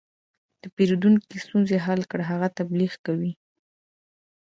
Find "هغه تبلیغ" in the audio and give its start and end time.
2.31-2.93